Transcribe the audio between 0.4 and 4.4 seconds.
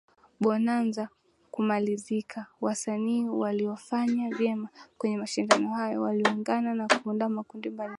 Bonanza kumalizika wasanii waliofanya